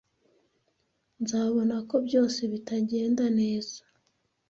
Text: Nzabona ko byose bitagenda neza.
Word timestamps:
Nzabona 1.21 1.75
ko 1.89 1.95
byose 2.07 2.39
bitagenda 2.51 3.25
neza. 3.39 3.79